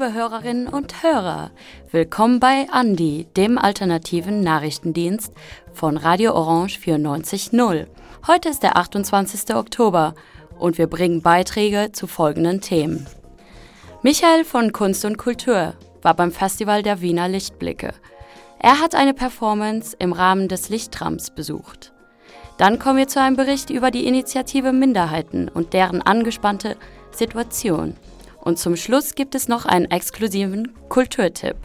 [0.00, 1.50] Liebe Hörerinnen und Hörer.
[1.90, 5.34] Willkommen bei Andi, dem alternativen Nachrichtendienst
[5.74, 7.86] von Radio Orange 94.0.
[8.26, 9.54] Heute ist der 28.
[9.54, 10.14] Oktober
[10.58, 13.06] und wir bringen Beiträge zu folgenden Themen.
[14.00, 17.92] Michael von Kunst und Kultur war beim Festival der Wiener Lichtblicke.
[18.58, 21.92] Er hat eine Performance im Rahmen des Lichttrams besucht.
[22.56, 26.78] Dann kommen wir zu einem Bericht über die Initiative Minderheiten und deren angespannte
[27.10, 27.96] Situation.
[28.40, 31.56] Und zum Schluss gibt es noch einen exklusiven Kulturtipp.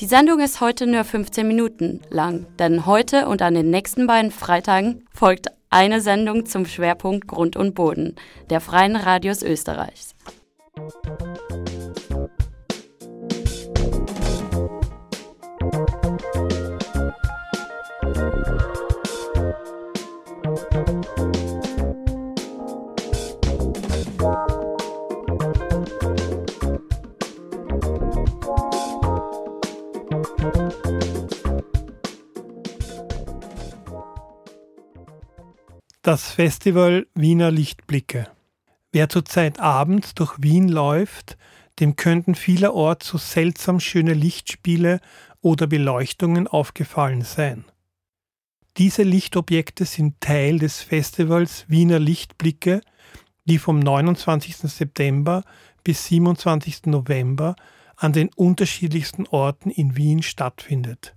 [0.00, 4.30] Die Sendung ist heute nur 15 Minuten lang, denn heute und an den nächsten beiden
[4.30, 8.16] Freitagen folgt eine Sendung zum Schwerpunkt Grund und Boden
[8.50, 10.14] der Freien Radios Österreichs.
[36.14, 38.28] Das Festival Wiener Lichtblicke.
[38.92, 41.36] Wer zurzeit abends durch Wien läuft,
[41.80, 45.00] dem könnten vielerorts so seltsam schöne Lichtspiele
[45.40, 47.64] oder Beleuchtungen aufgefallen sein.
[48.76, 52.80] Diese Lichtobjekte sind Teil des Festivals Wiener Lichtblicke,
[53.44, 54.58] die vom 29.
[54.70, 55.42] September
[55.82, 56.86] bis 27.
[56.86, 57.56] November
[57.96, 61.13] an den unterschiedlichsten Orten in Wien stattfindet.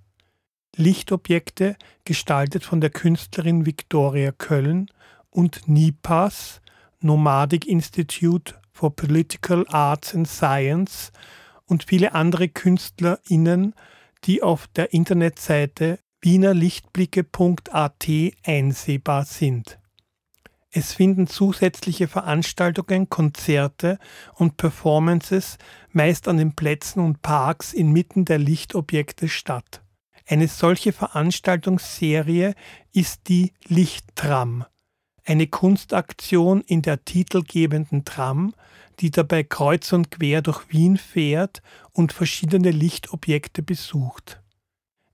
[0.77, 1.75] Lichtobjekte,
[2.05, 4.89] gestaltet von der Künstlerin Victoria Köln
[5.29, 6.61] und NIPAS,
[7.01, 11.11] Nomadic Institute for Political Arts and Science
[11.65, 13.73] und viele andere KünstlerInnen,
[14.23, 18.07] die auf der Internetseite wienerlichtblicke.at
[18.45, 19.79] einsehbar sind.
[20.69, 23.97] Es finden zusätzliche Veranstaltungen, Konzerte
[24.35, 25.57] und Performances
[25.91, 29.81] meist an den Plätzen und Parks inmitten der Lichtobjekte statt.
[30.29, 32.53] Eine solche Veranstaltungsserie
[32.91, 34.65] ist die Lichttram,
[35.23, 38.53] eine Kunstaktion in der titelgebenden Tram,
[38.99, 41.61] die dabei kreuz und quer durch Wien fährt
[41.93, 44.41] und verschiedene Lichtobjekte besucht.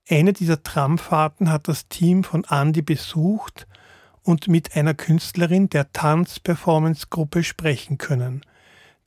[0.08, 3.68] Eine dieser Tramfahrten hat das Team von Andy besucht
[4.22, 8.44] und mit einer Künstlerin der Tanzperformance-Gruppe sprechen können.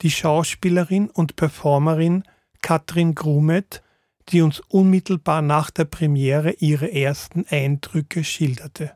[0.00, 2.22] Die Schauspielerin und Performerin
[2.62, 3.82] Katrin Grumet
[4.30, 8.92] die uns unmittelbar nach der Premiere ihre ersten Eindrücke schilderte.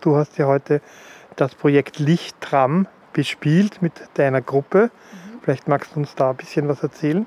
[0.00, 0.80] Du hast ja heute
[1.36, 4.90] das Projekt Lichttram bespielt mit deiner Gruppe.
[4.90, 5.40] Mhm.
[5.42, 7.26] Vielleicht magst du uns da ein bisschen was erzählen.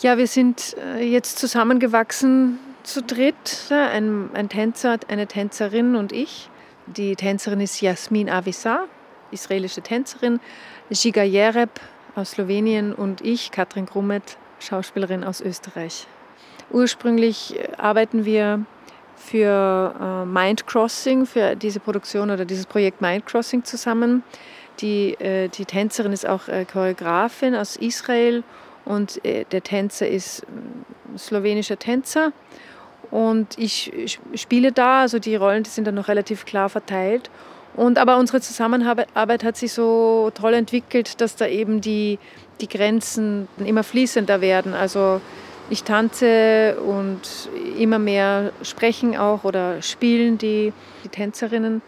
[0.00, 3.70] Ja, wir sind äh, jetzt zusammengewachsen zu dritt.
[3.70, 6.48] Ein, ein Tänzer, eine Tänzerin und ich.
[6.86, 8.86] Die Tänzerin ist Jasmin Avisa,
[9.30, 10.40] israelische Tänzerin.
[10.90, 11.80] Giga Jereb
[12.14, 16.06] aus Slowenien und ich, Katrin Grummet, Schauspielerin aus Österreich.
[16.70, 18.64] Ursprünglich äh, arbeiten wir
[19.16, 24.22] für äh, Mind Crossing, für diese Produktion oder dieses Projekt Mind Crossing zusammen.
[24.80, 26.42] Die, äh, die Tänzerin ist auch
[26.72, 28.44] Choreografin aus Israel
[28.84, 30.46] und der Tänzer ist
[31.16, 32.32] slowenischer Tänzer.
[33.10, 37.30] Und ich spiele da, also die Rollen die sind dann noch relativ klar verteilt.
[37.76, 42.18] Und aber unsere Zusammenarbeit hat sich so toll entwickelt, dass da eben die,
[42.60, 44.74] die Grenzen immer fließender werden.
[44.74, 45.20] Also
[45.70, 47.20] ich tanze und
[47.78, 50.72] immer mehr sprechen auch oder spielen die,
[51.04, 51.82] die Tänzerinnen.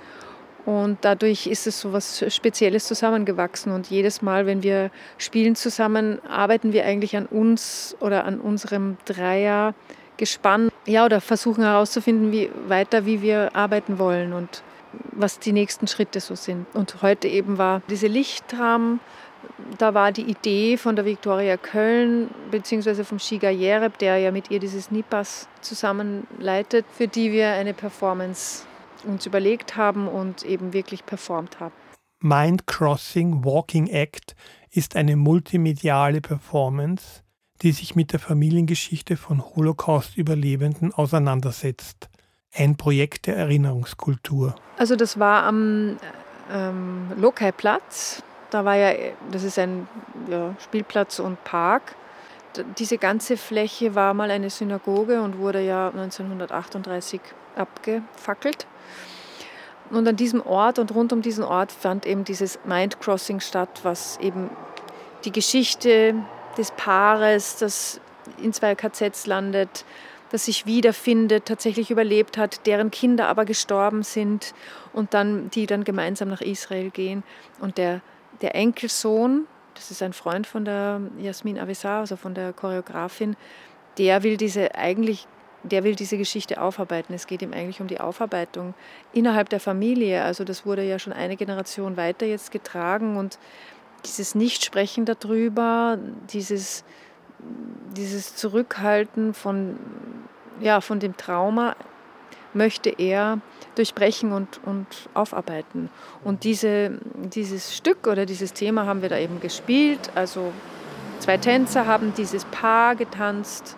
[0.67, 3.73] Und dadurch ist es so was Spezielles zusammengewachsen.
[3.73, 8.99] Und jedes Mal, wenn wir spielen zusammen, arbeiten wir eigentlich an uns oder an unserem
[9.07, 9.75] Dreier
[10.19, 10.71] gespannt.
[10.87, 14.63] Ja, oder versuchen herauszufinden, wie weiter, wie wir arbeiten wollen und
[15.13, 16.67] was die nächsten Schritte so sind.
[16.75, 19.01] Und heute eben war diese Lichtrahmen
[19.79, 23.05] da war die Idee von der Viktoria Köln bzw.
[23.05, 28.65] vom Shiga Jereb, der ja mit ihr dieses NIPAS zusammenleitet, für die wir eine Performance
[29.05, 31.73] uns überlegt haben und eben wirklich performt haben.
[32.21, 34.35] Mind Crossing Walking Act
[34.71, 37.23] ist eine multimediale Performance,
[37.63, 42.11] die sich mit der Familiengeschichte von Holocaust-Überlebenden auseinandersetzt.
[42.53, 44.55] Ein Projekt der Erinnerungskultur.
[44.77, 45.97] Also das war am
[46.53, 48.93] ähm, Lokai-Platz da war ja,
[49.31, 49.89] das ist ein
[50.29, 51.95] ja, Spielplatz und Park.
[52.79, 57.21] Diese ganze Fläche war mal eine Synagoge und wurde ja 1938
[57.57, 58.67] abgefackelt.
[59.91, 63.81] Und an diesem Ort und rund um diesen Ort fand eben dieses Mind Crossing statt,
[63.83, 64.51] was eben
[65.25, 66.15] die Geschichte
[66.57, 68.01] des Paares, das
[68.41, 69.85] in zwei KZs landet,
[70.31, 74.55] das sich wiederfindet, tatsächlich überlebt hat, deren Kinder aber gestorben sind
[74.93, 77.25] und dann die dann gemeinsam nach Israel gehen
[77.61, 78.01] und der
[78.43, 79.47] der Enkelsohn
[79.81, 83.35] das ist ein Freund von der Jasmin Avesar, also von der Choreografin,
[83.97, 85.27] der will diese eigentlich
[85.63, 87.13] der will diese Geschichte aufarbeiten.
[87.13, 88.73] Es geht ihm eigentlich um die Aufarbeitung
[89.13, 90.23] innerhalb der Familie.
[90.25, 93.39] Also das wurde ja schon eine Generation weiter jetzt getragen und
[94.07, 95.99] dieses Nichtsprechen darüber,
[96.33, 96.83] dieses,
[97.95, 99.79] dieses Zurückhalten von,
[100.61, 101.77] ja, von dem Trauma
[102.55, 103.41] möchte er
[103.75, 105.91] durchbrechen und, und aufarbeiten.
[106.25, 110.11] Und diese, dieses Stück oder dieses Thema haben wir da eben gespielt.
[110.15, 110.53] Also
[111.19, 113.77] zwei Tänzer haben dieses Paar getanzt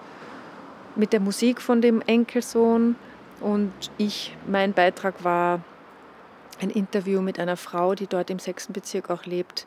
[0.96, 2.96] mit der Musik von dem Enkelsohn
[3.40, 5.60] und ich, mein Beitrag war
[6.60, 9.66] ein Interview mit einer Frau, die dort im sechsten Bezirk auch lebt,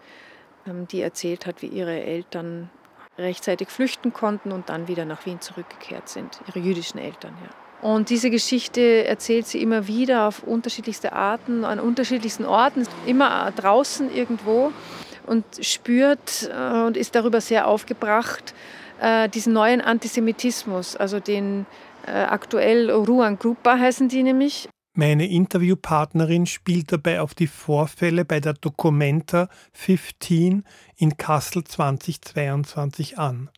[0.66, 2.70] ähm, die erzählt hat, wie ihre Eltern
[3.18, 7.65] rechtzeitig flüchten konnten und dann wieder nach Wien zurückgekehrt sind, ihre jüdischen Eltern, ja.
[7.86, 14.12] Und diese Geschichte erzählt sie immer wieder auf unterschiedlichste Arten, an unterschiedlichsten Orten, immer draußen
[14.12, 14.72] irgendwo
[15.28, 18.56] und spürt äh, und ist darüber sehr aufgebracht,
[19.00, 21.68] äh, diesen neuen Antisemitismus, also den
[22.08, 24.68] äh, aktuell Ruan Grupa heißen die nämlich.
[24.96, 30.64] Meine Interviewpartnerin spielt dabei auf die Vorfälle bei der Documenta 15
[30.98, 33.52] in Kassel 2022 an.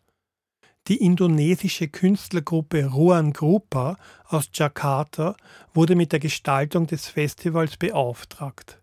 [0.87, 5.35] Die indonesische Künstlergruppe Ruan Grupa aus Jakarta
[5.73, 8.81] wurde mit der Gestaltung des Festivals beauftragt.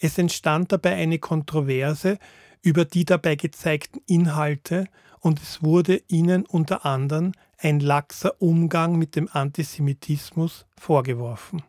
[0.00, 2.18] Es entstand dabei eine Kontroverse
[2.62, 4.88] über die dabei gezeigten Inhalte
[5.20, 11.62] und es wurde ihnen unter anderem ein laxer Umgang mit dem Antisemitismus vorgeworfen.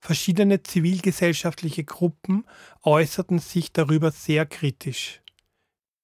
[0.00, 2.46] Verschiedene zivilgesellschaftliche Gruppen
[2.82, 5.20] äußerten sich darüber sehr kritisch.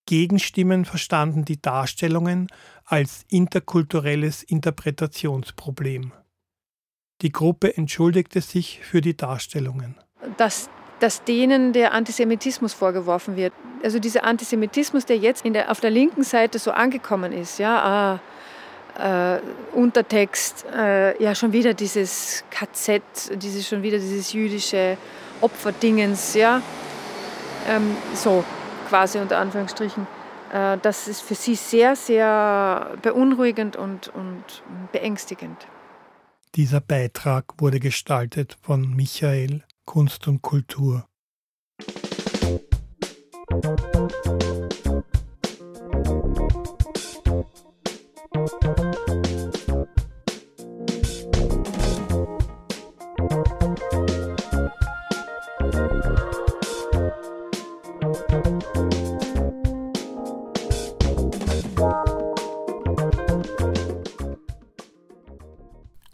[0.07, 2.49] Gegenstimmen verstanden die Darstellungen
[2.85, 6.13] als interkulturelles Interpretationsproblem.
[7.23, 9.97] Die Gruppe entschuldigte sich für die Darstellungen.
[10.37, 10.69] Dass
[11.01, 13.53] dass denen der Antisemitismus vorgeworfen wird.
[13.83, 18.21] Also dieser Antisemitismus, der jetzt der, auf der linken Seite so angekommen ist, ja,
[18.99, 19.41] ah, äh,
[19.77, 23.03] Untertext, äh, ja schon wieder dieses KZ,
[23.35, 24.97] dieses schon wieder dieses jüdische
[25.41, 26.63] Opferdingens, ja,
[27.69, 28.45] ähm, so
[28.89, 30.07] quasi unter Anführungsstrichen.
[30.55, 34.45] Äh, das ist für sie sehr, sehr beunruhigend und, und
[34.93, 35.67] beängstigend.
[36.55, 41.05] Dieser Beitrag wurde gestaltet von Michael Kunst und Kultur.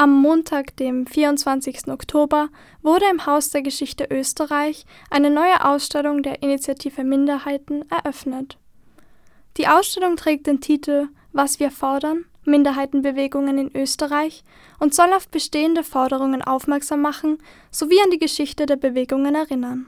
[0.00, 1.88] Am Montag, dem 24.
[1.88, 2.49] Oktober,
[2.81, 8.56] wurde im Haus der Geschichte Österreich eine neue Ausstellung der Initiative Minderheiten eröffnet.
[9.58, 14.43] Die Ausstellung trägt den Titel Was wir fordern, Minderheitenbewegungen in Österreich
[14.79, 17.37] und soll auf bestehende Forderungen aufmerksam machen
[17.70, 19.85] sowie an die Geschichte der Bewegungen erinnern.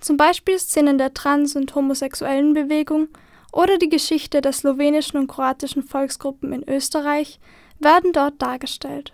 [0.00, 3.08] Zum Beispiel Szenen der trans- und homosexuellen Bewegung
[3.52, 7.40] oder die Geschichte der slowenischen und kroatischen Volksgruppen in Österreich
[7.78, 9.12] werden dort dargestellt.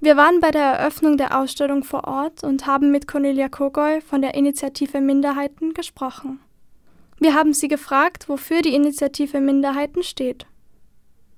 [0.00, 4.20] Wir waren bei der Eröffnung der Ausstellung vor Ort und haben mit Cornelia Kogoy von
[4.20, 6.40] der Initiative Minderheiten gesprochen.
[7.18, 10.46] Wir haben sie gefragt, wofür die Initiative Minderheiten steht.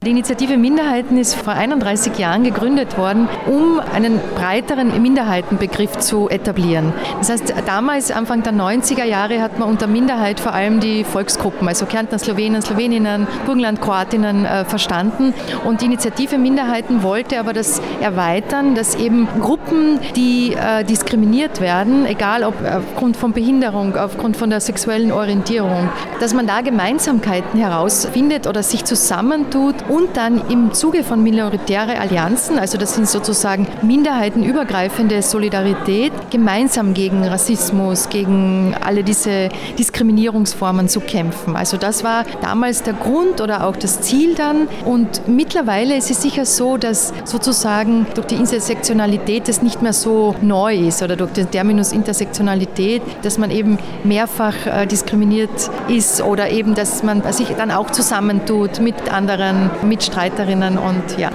[0.05, 6.93] Die Initiative Minderheiten ist vor 31 Jahren gegründet worden, um einen breiteren Minderheitenbegriff zu etablieren.
[7.19, 11.67] Das heißt, damals, Anfang der 90er Jahre, hat man unter Minderheit vor allem die Volksgruppen,
[11.67, 15.33] also Kärntner Slowenen, Sloweninnen, Burgenland, Kroatinnen äh, verstanden.
[15.65, 22.05] Und die Initiative Minderheiten wollte aber das erweitern, dass eben Gruppen, die äh, diskriminiert werden,
[22.05, 25.89] egal ob aufgrund von Behinderung, aufgrund von der sexuellen Orientierung,
[26.21, 32.59] dass man da Gemeinsamkeiten herausfindet oder sich zusammentut und dann im Zuge von minoritäre Allianzen,
[32.59, 41.57] also das sind sozusagen minderheitenübergreifende Solidarität, gemeinsam gegen Rassismus, gegen alle diese Diskriminierungsformen zu kämpfen.
[41.57, 46.23] Also das war damals der Grund oder auch das Ziel dann und mittlerweile ist es
[46.23, 51.33] sicher so, dass sozusagen durch die Intersektionalität es nicht mehr so neu ist oder durch
[51.33, 57.49] den Terminus Intersektionalität, dass man eben mehrfach äh, diskriminiert ist oder eben, dass man sich
[57.57, 61.31] dann auch zusammentut mit anderen Mitstreiterinnen und ja.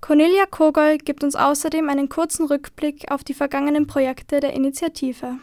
[0.00, 5.38] Cornelia Kogol gibt uns außerdem einen kurzen Rückblick auf die vergangenen Projekte der Initiative.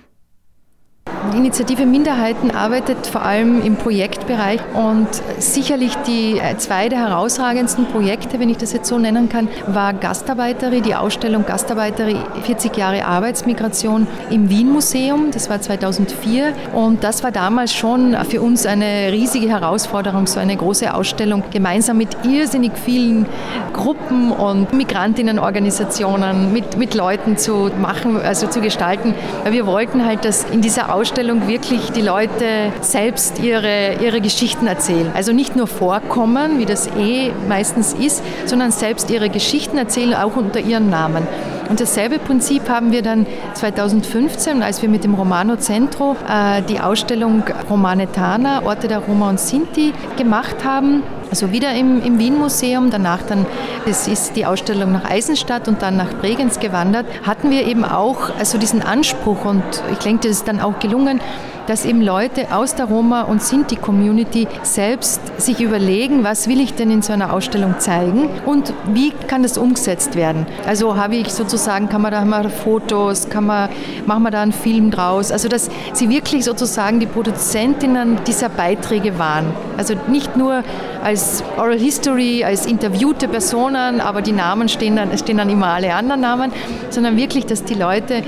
[1.32, 5.08] Die Initiative Minderheiten arbeitet vor allem im Projektbereich und
[5.40, 9.94] sicherlich die äh, zwei der herausragendsten Projekte, wenn ich das jetzt so nennen kann, war
[9.94, 15.32] Gastarbeiterin, die Ausstellung Gastarbeiterin 40 Jahre Arbeitsmigration im Wien Museum.
[15.32, 20.58] Das war 2004 und das war damals schon für uns eine riesige Herausforderung, so eine
[20.58, 23.26] große Ausstellung gemeinsam mit irrsinnig vielen
[23.72, 30.26] Gruppen und Migrantinnenorganisationen, mit, mit Leuten zu machen, also zu gestalten, weil wir wollten halt,
[30.26, 31.13] dass in dieser Ausstellung
[31.48, 35.12] wirklich die Leute selbst ihre, ihre Geschichten erzählen.
[35.14, 40.36] Also nicht nur vorkommen, wie das eh meistens ist, sondern selbst ihre Geschichten erzählen, auch
[40.36, 41.28] unter ihren Namen.
[41.70, 46.80] Und dasselbe Prinzip haben wir dann 2015, als wir mit dem Romano Centro äh, die
[46.80, 51.04] Ausstellung Romanetana, Orte der Roma und Sinti, gemacht haben.
[51.34, 53.48] Also wieder im, im Wien-Museum, danach dann,
[53.88, 58.30] das ist die Ausstellung nach Eisenstadt und dann nach Bregenz gewandert, hatten wir eben auch
[58.38, 61.22] also diesen Anspruch und ich denke, das ist dann auch gelungen,
[61.68, 66.92] dass eben Leute aus der Roma- und Sinti-Community selbst sich überlegen, was will ich denn
[66.92, 70.46] in so einer Ausstellung zeigen und wie kann das umgesetzt werden.
[70.66, 73.70] Also habe ich sozusagen, kann man da mal Fotos, kann man,
[74.06, 79.18] machen wir da einen Film draus, also dass sie wirklich sozusagen die Produzentinnen dieser Beiträge
[79.18, 79.46] waren.
[79.78, 80.64] Also nicht nur
[81.04, 85.94] als Oral History, als interviewte Personen, aber die Namen stehen dann, stehen dann immer alle
[85.94, 86.52] anderen Namen,
[86.90, 88.24] sondern wirklich, dass die Leute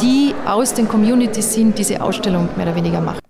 [0.00, 3.20] die aus den Communities sind, diese Ausstellung mehr oder weniger machen.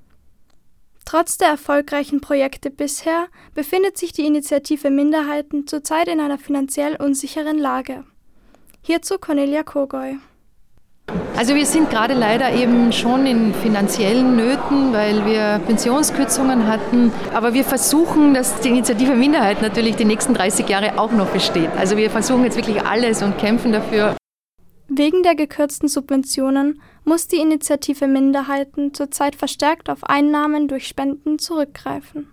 [1.05, 7.59] Trotz der erfolgreichen Projekte bisher befindet sich die Initiative Minderheiten zurzeit in einer finanziell unsicheren
[7.59, 8.05] Lage.
[8.83, 10.19] Hierzu Cornelia Kogoy.
[11.35, 17.11] Also wir sind gerade leider eben schon in finanziellen Nöten, weil wir Pensionskürzungen hatten.
[17.33, 21.71] Aber wir versuchen, dass die Initiative Minderheit natürlich die nächsten 30 Jahre auch noch besteht.
[21.79, 24.18] Also wir versuchen jetzt wirklich alles und kämpfen dafür.
[24.99, 32.33] Wegen der gekürzten Subventionen muss die Initiative Minderheiten zurzeit verstärkt auf Einnahmen durch Spenden zurückgreifen.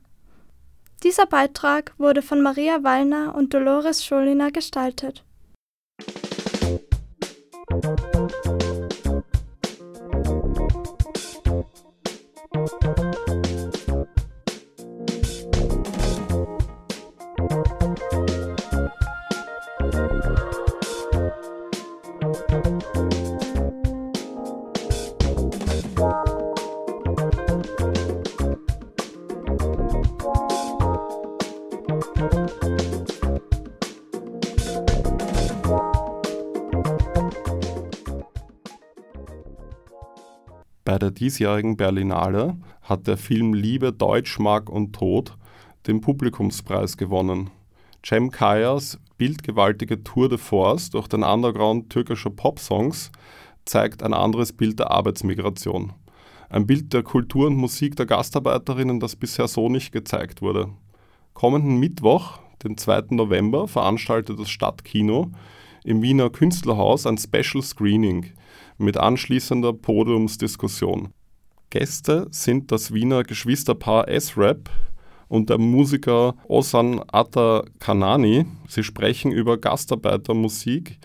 [1.03, 5.25] Dieser Beitrag wurde von Maria Wallner und Dolores Scholiner gestaltet.
[41.03, 45.37] Der diesjährigen Berlinale hat der Film Liebe, Deutschmark und Tod
[45.85, 47.49] den Publikumspreis gewonnen.
[48.05, 53.11] Cem Kayas bildgewaltige Tour de Force durch den Underground türkischer Popsongs
[53.65, 55.91] zeigt ein anderes Bild der Arbeitsmigration.
[56.49, 60.69] Ein Bild der Kultur und Musik der Gastarbeiterinnen, das bisher so nicht gezeigt wurde.
[61.33, 63.07] Kommenden Mittwoch, den 2.
[63.09, 65.31] November, veranstaltet das Stadtkino
[65.83, 68.27] im Wiener Künstlerhaus ein Special Screening–
[68.77, 71.09] mit anschließender Podiumsdiskussion.
[71.69, 74.69] Gäste sind das Wiener Geschwisterpaar S-Rap
[75.27, 78.45] und der Musiker Osan Atta Kanani.
[78.67, 80.99] Sie sprechen über Gastarbeitermusik,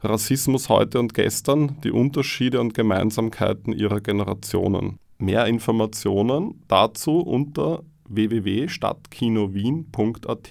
[0.00, 4.98] Rassismus heute und gestern, die Unterschiede und Gemeinsamkeiten ihrer Generationen.
[5.18, 10.50] Mehr Informationen dazu unter www.stadtkinowien.at.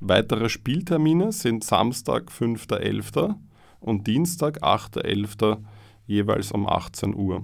[0.00, 3.36] Weitere Spieltermine sind Samstag, 5.11
[3.80, 5.58] und Dienstag, 8.11.
[6.06, 7.42] jeweils um 18 Uhr.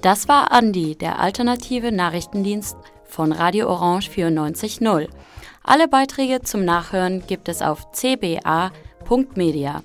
[0.00, 2.76] Das war Andi, der alternative Nachrichtendienst
[3.18, 5.08] von Radio Orange 94.0.
[5.64, 9.82] Alle Beiträge zum Nachhören gibt es auf cba.media.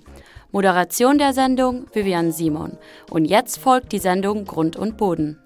[0.52, 2.78] Moderation der Sendung Vivian Simon.
[3.10, 5.40] Und jetzt folgt die Sendung Grund und Boden.